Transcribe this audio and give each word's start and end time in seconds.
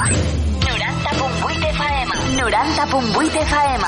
90.8 0.00 1.60
FM. 1.76 2.08
90.8 2.36 3.36
FM. 3.44 3.82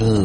Selecció 0.00 0.23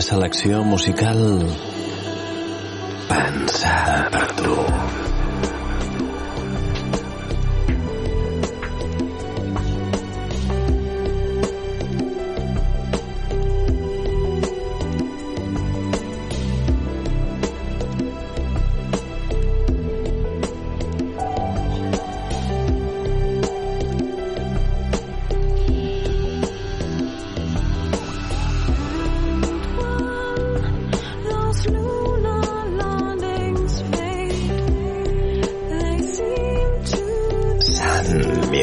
Una 0.00 0.06
selecció 0.08 0.62
musical 0.64 1.18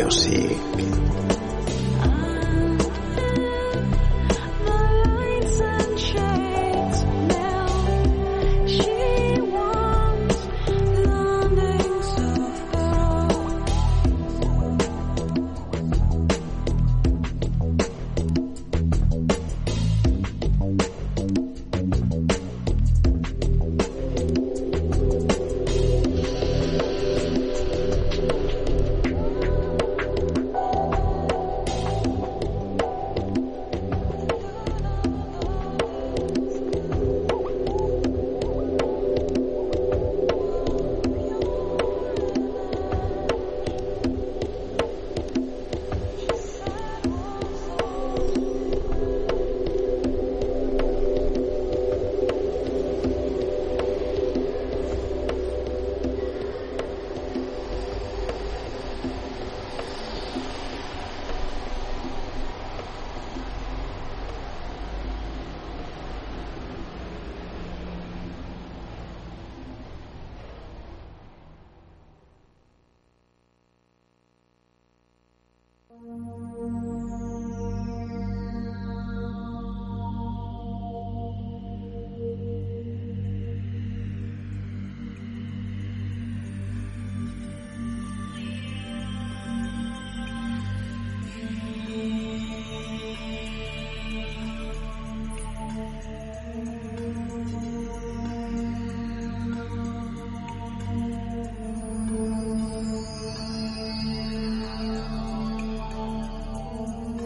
Sant 0.09 0.76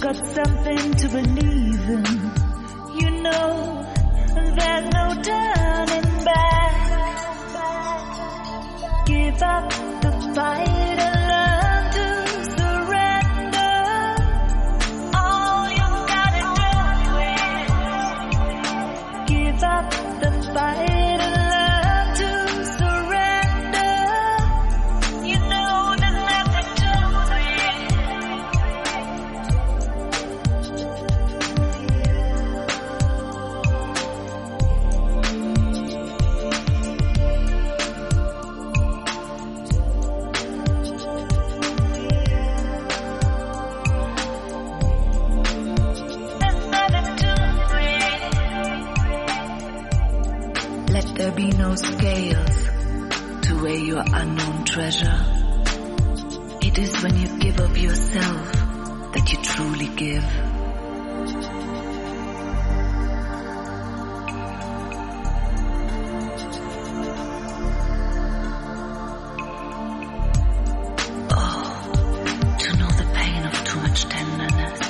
got 0.00 0.16
something 0.16 0.94
to 0.94 1.08
believe 1.08 1.88
in, 1.90 2.04
you 2.98 3.10
know 3.22 3.86
there's 4.34 4.94
no 4.94 5.22
turning 5.22 5.49
treasure. 54.80 55.20
It 56.62 56.78
is 56.78 57.02
when 57.02 57.14
you 57.20 57.38
give 57.38 57.60
of 57.60 57.76
yourself 57.76 58.52
that 59.12 59.30
you 59.30 59.38
truly 59.42 59.88
give. 59.94 60.24
Oh, 71.30 72.56
to 72.58 72.76
know 72.78 72.90
the 73.02 73.08
pain 73.12 73.44
of 73.44 73.52
too 73.68 73.80
much 73.80 74.04
tenderness. 74.04 74.80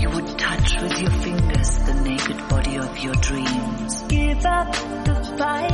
You 0.00 0.10
would 0.10 0.38
touch 0.40 0.82
with 0.82 1.00
your 1.00 1.12
fingers 1.22 1.78
the 1.86 1.94
naked 2.02 2.48
body 2.48 2.78
of 2.78 2.98
your 2.98 3.14
dreams. 3.14 4.02
Give 4.08 4.44
up 4.44 4.72
the 5.04 5.36
fight 5.38 5.73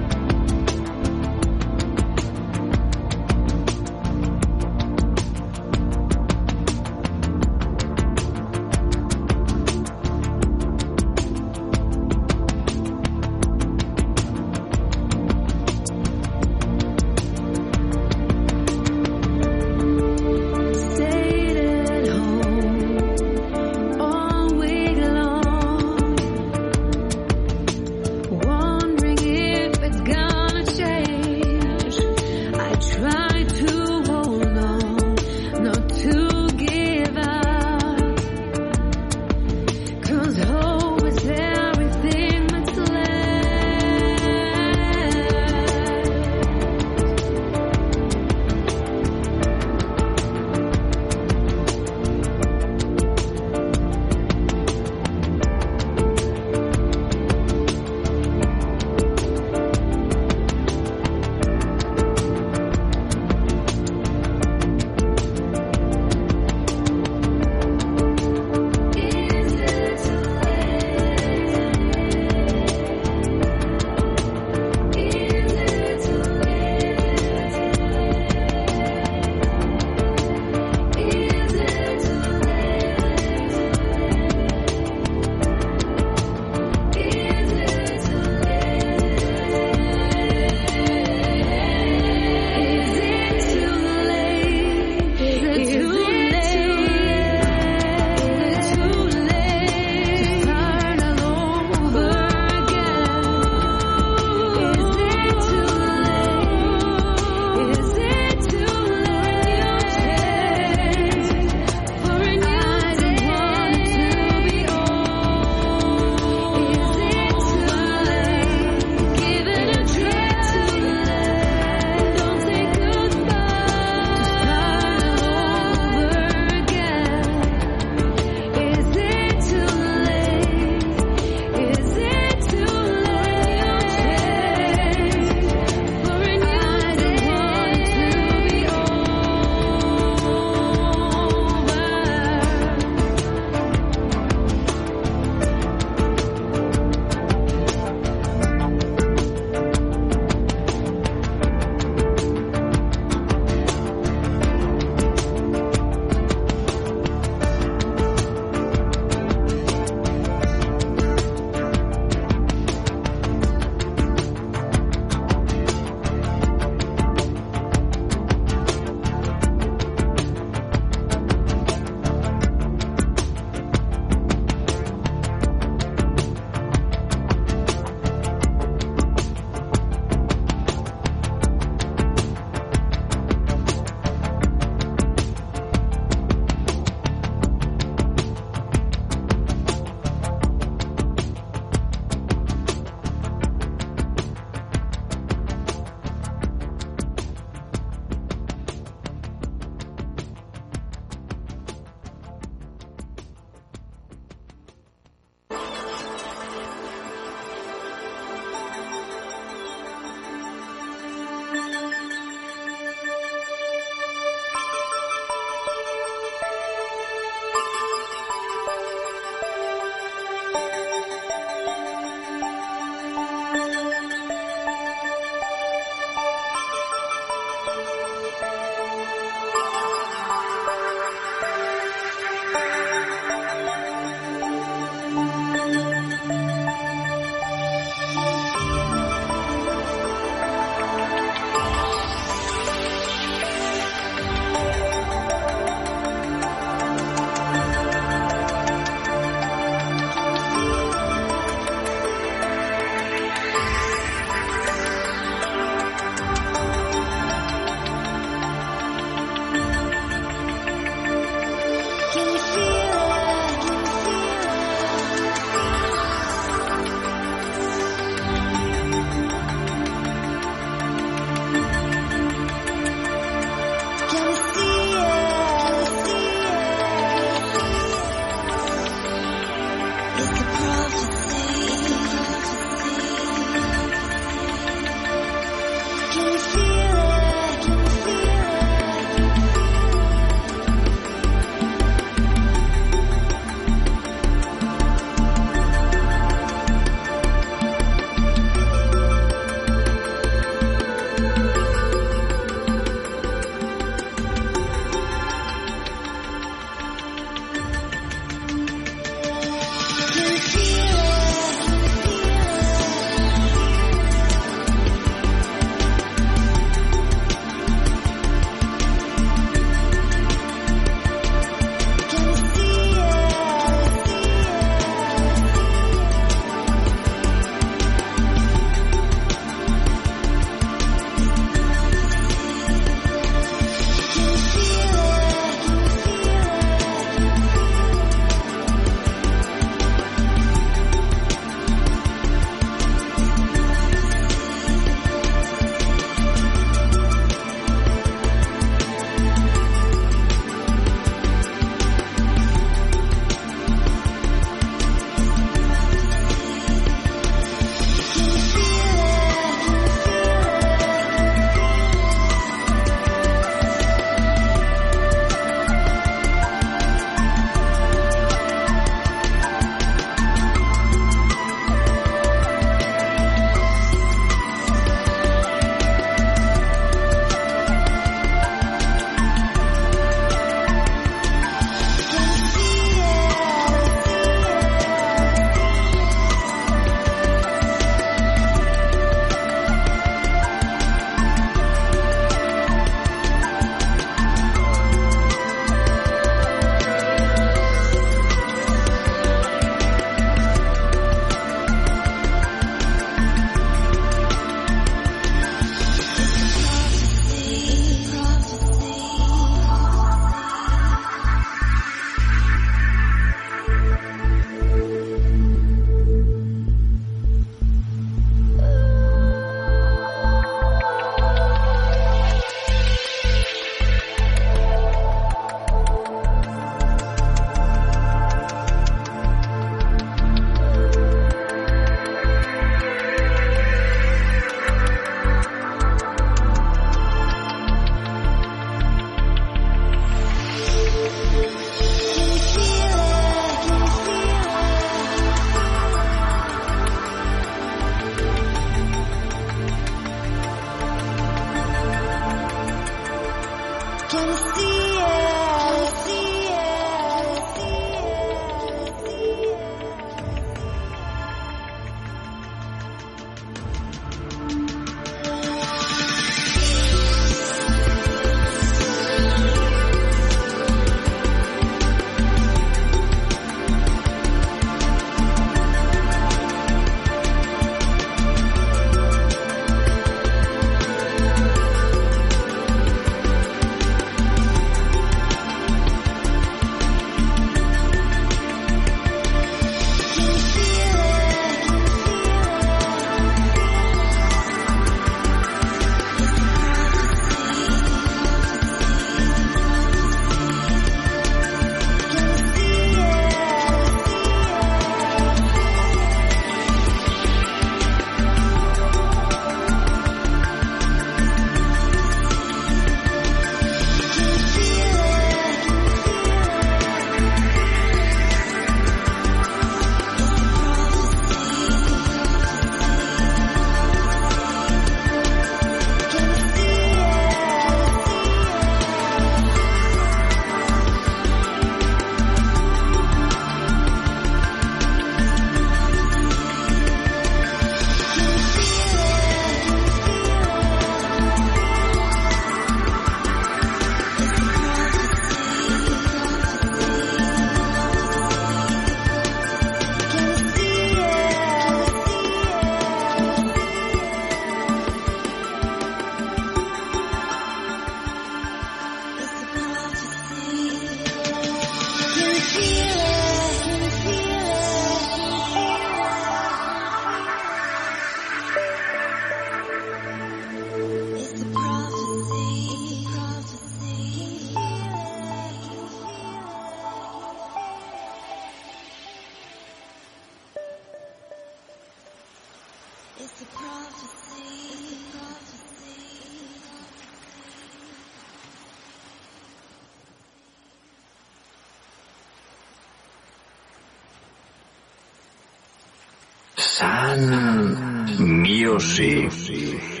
Music. 598.19 600.00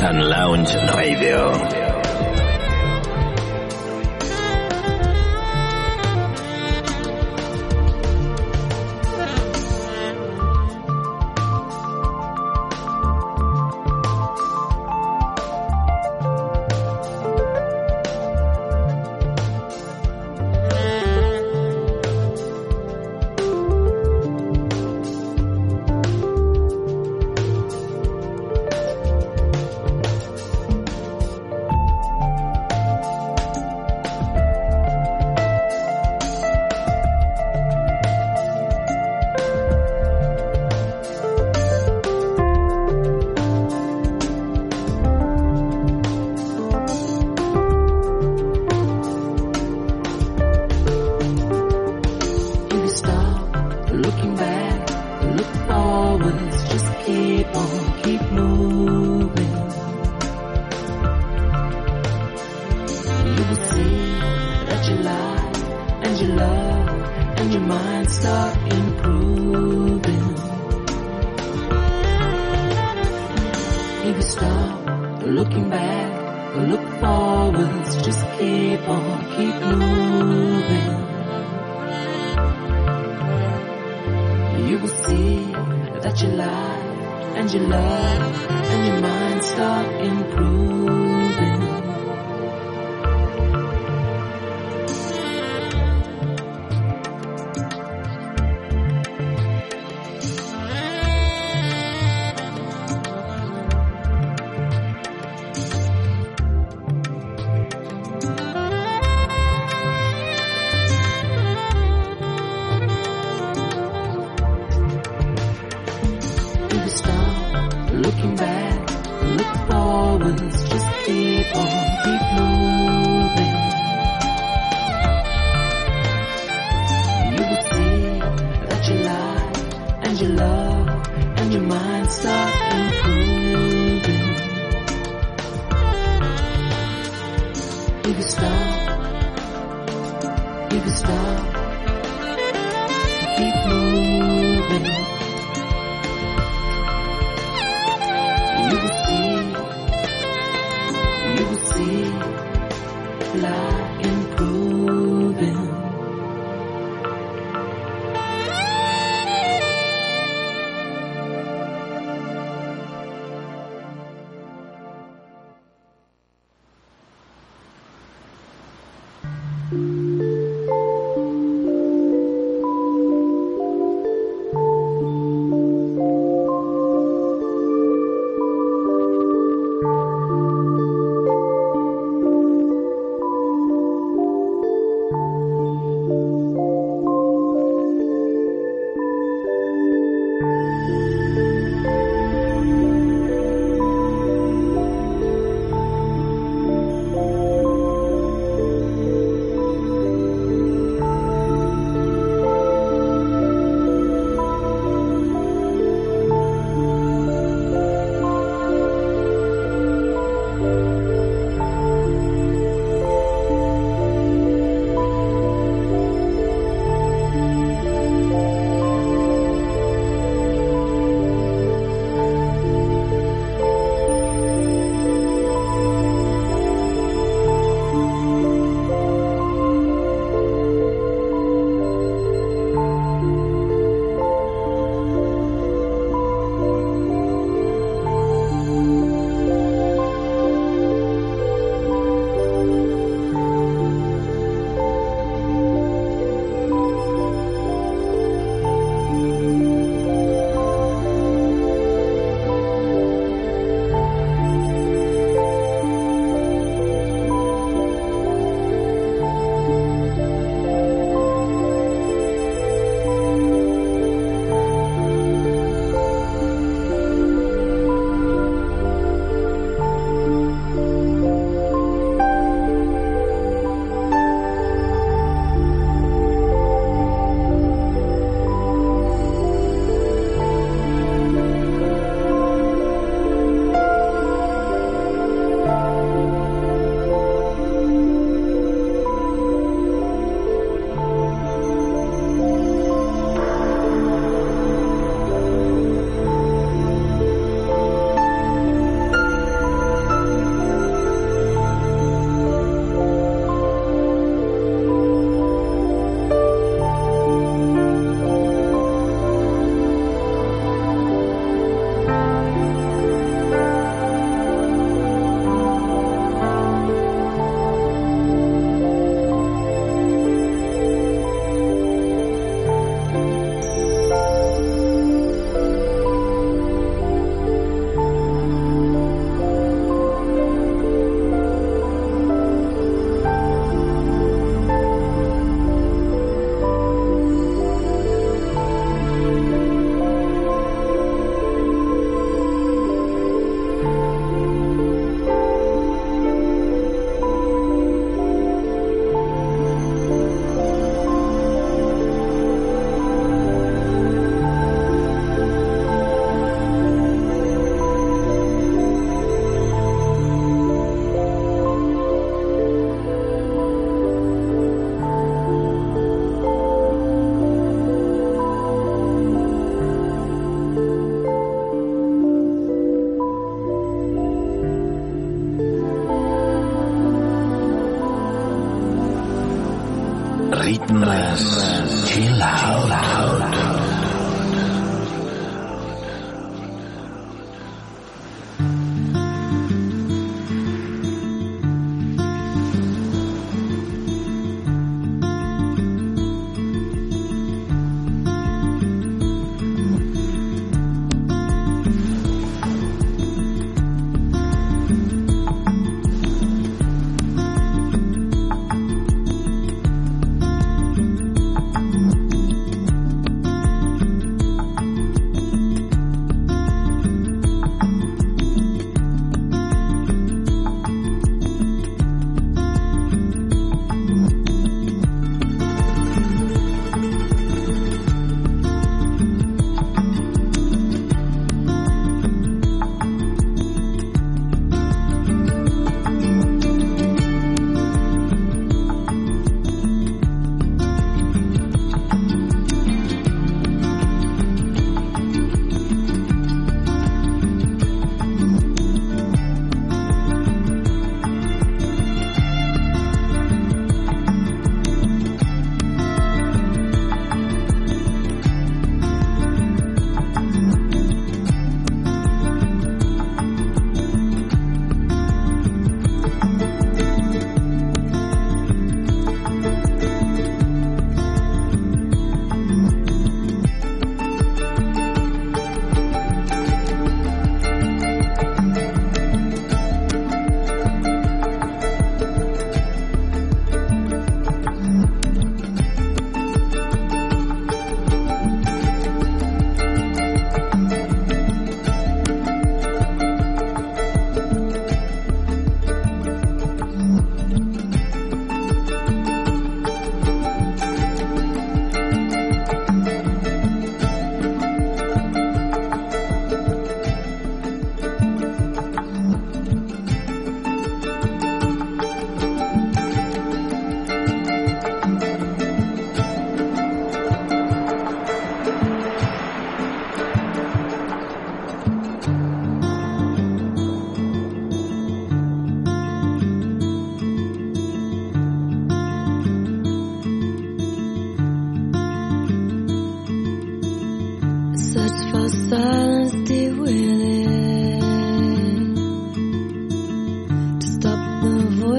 And 0.00 0.28
Lounge 0.28 0.74
Radio. 0.94 1.77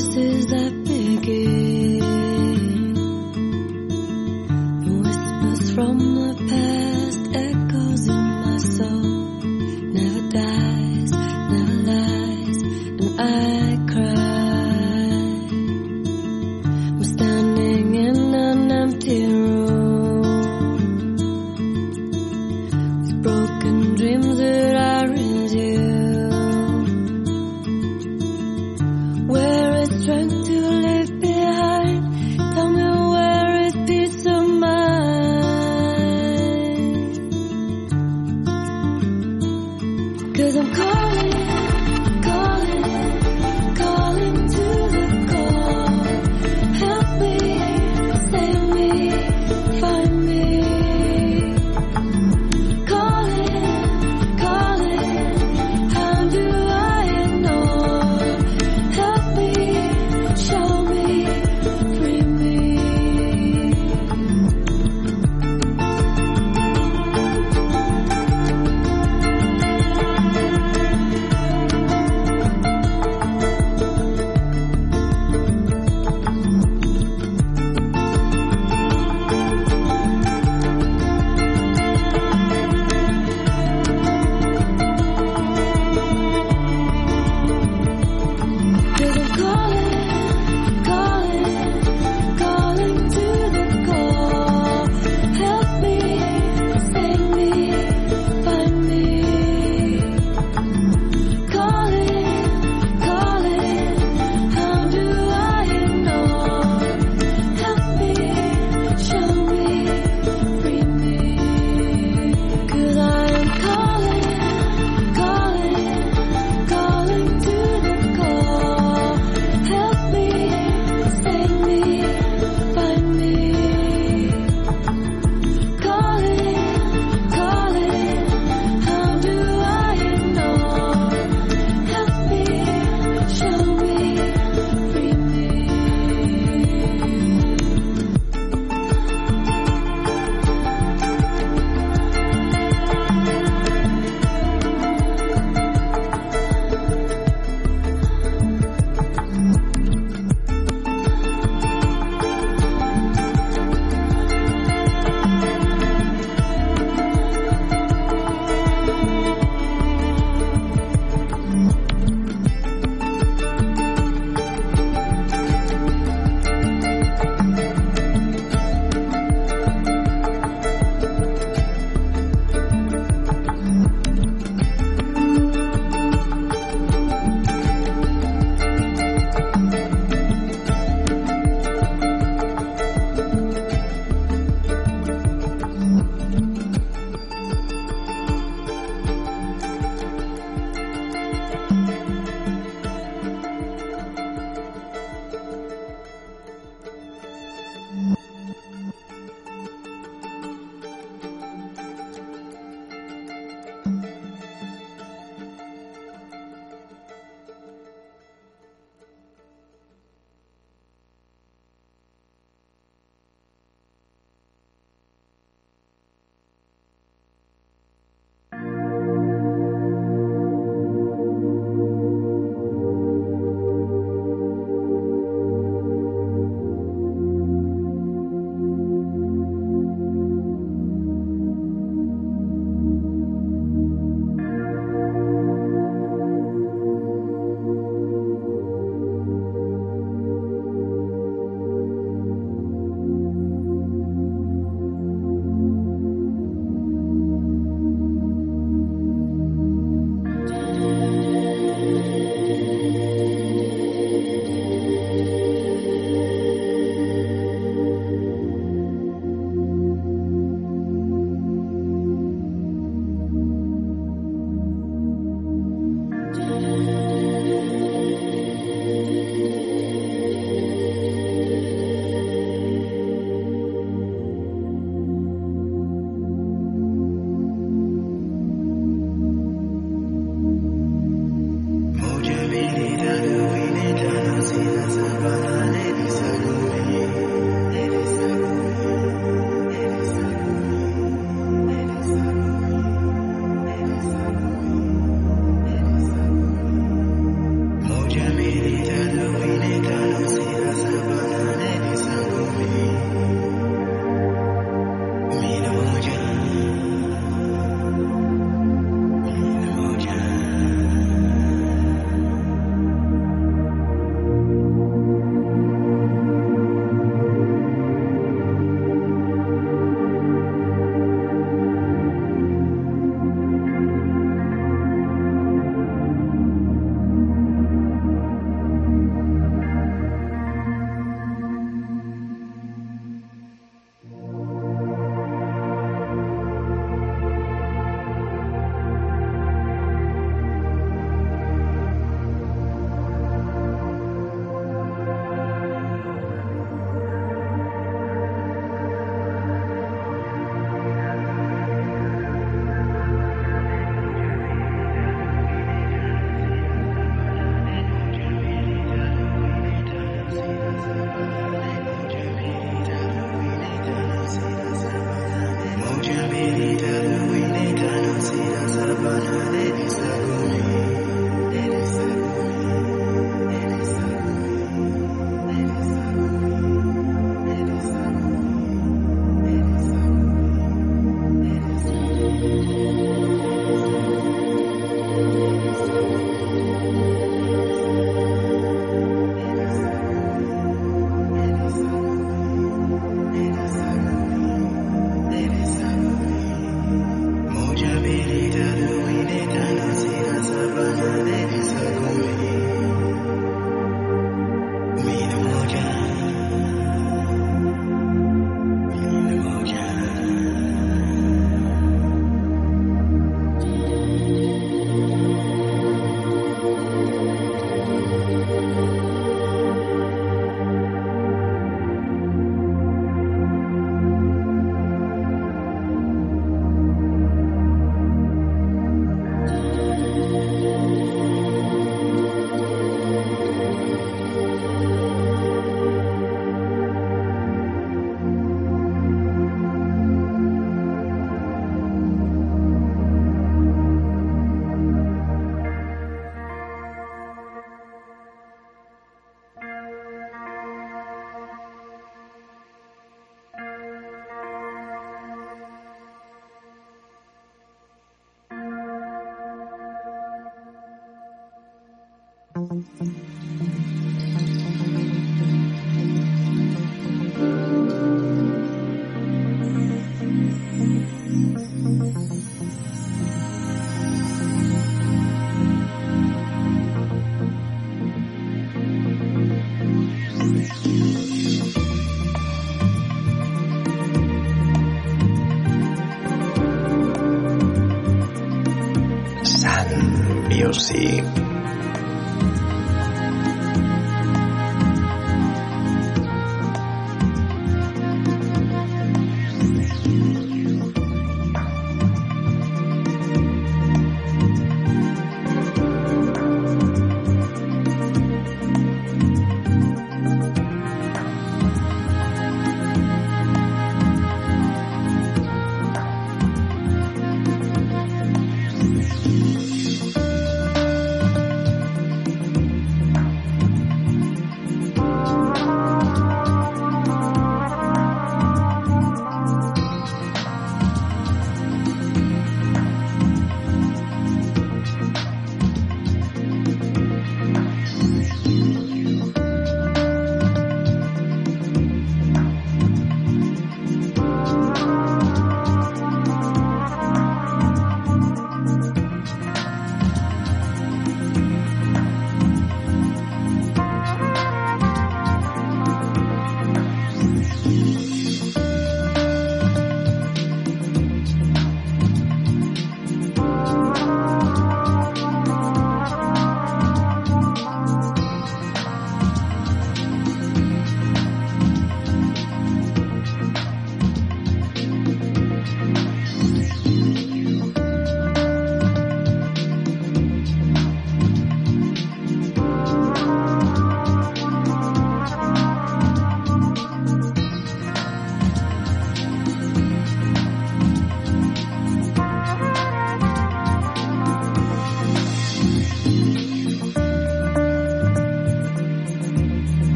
This 0.00 0.16
is 0.16 0.46
the 0.46 0.59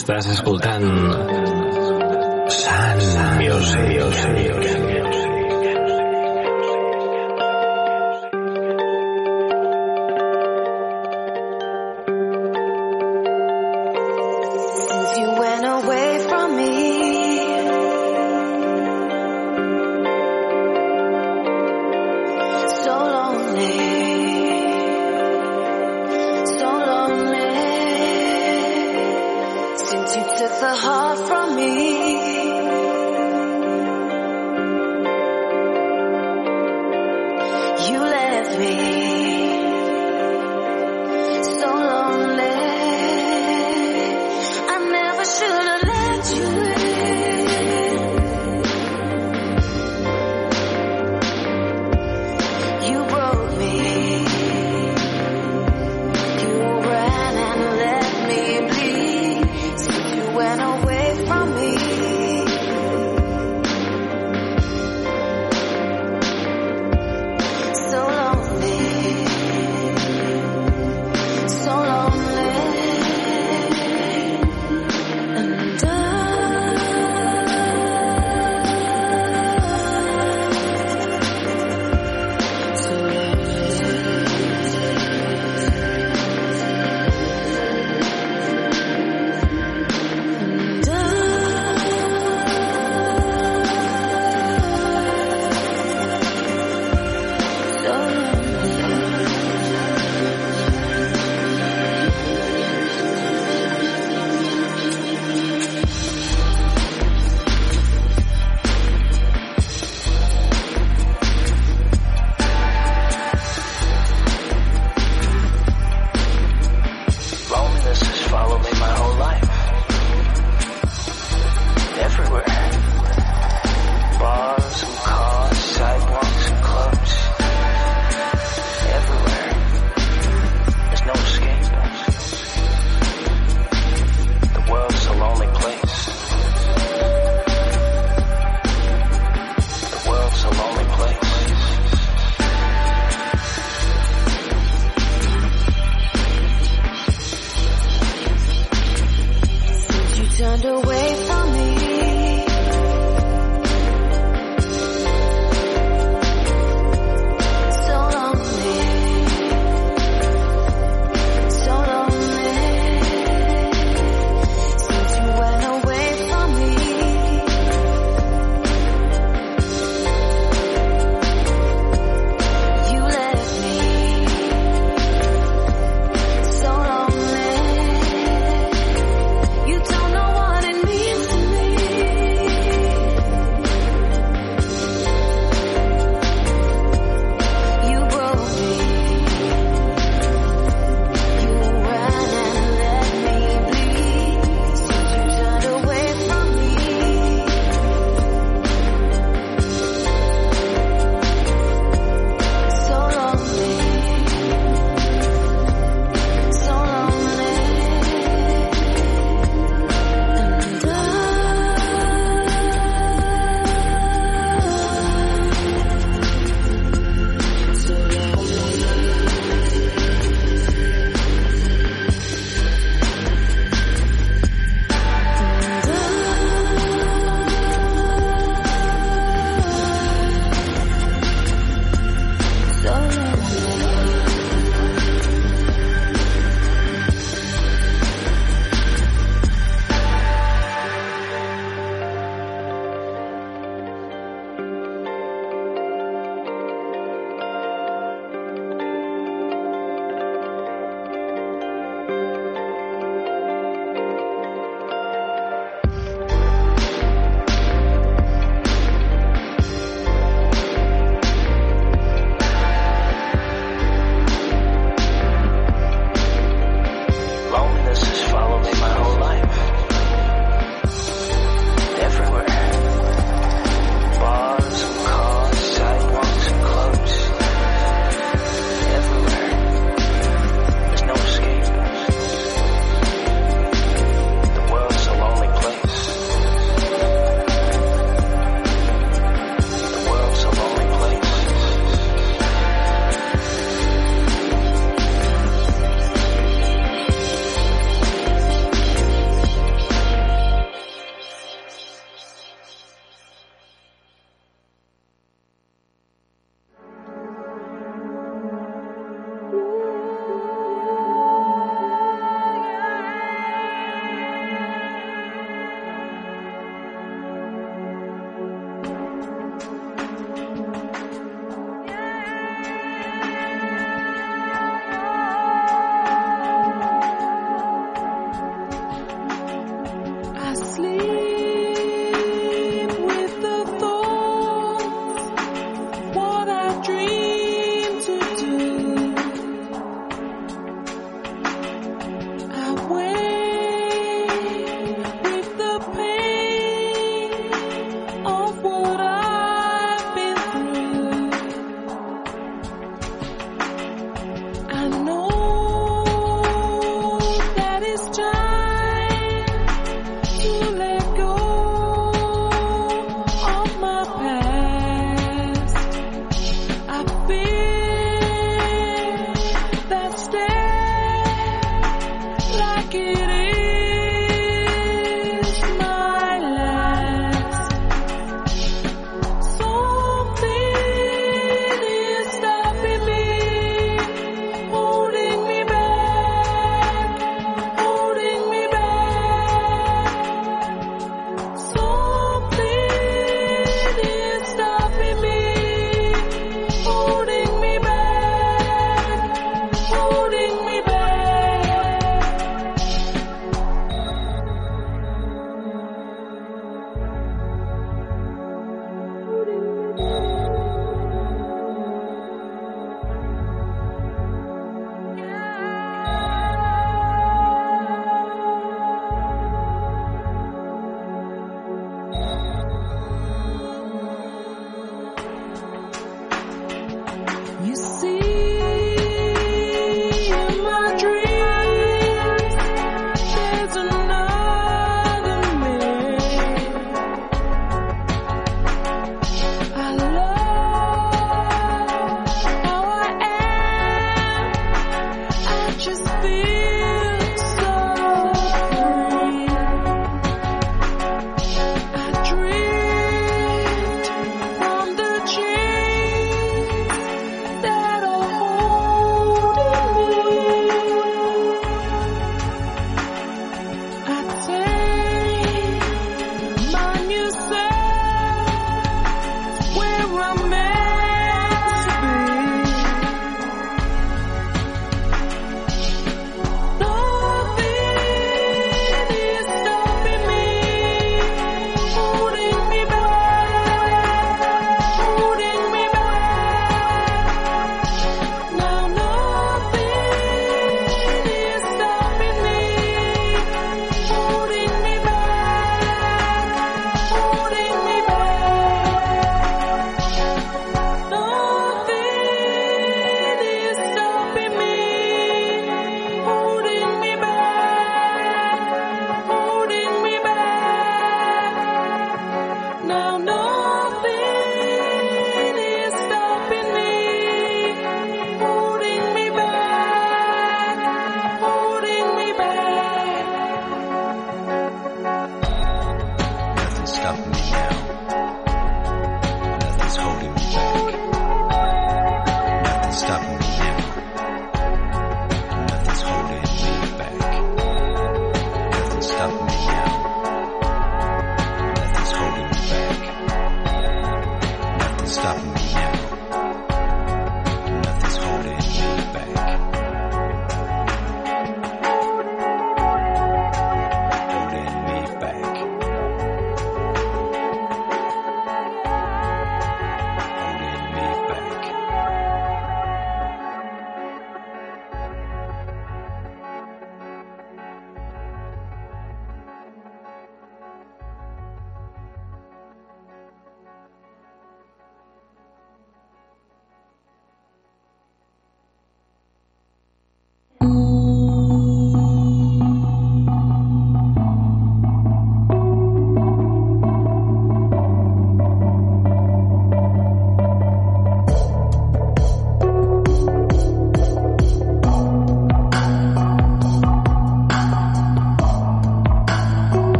Estàs 0.00 0.28
escoltant 0.32 0.86
Sun 2.56 3.04
Music. 3.42 4.99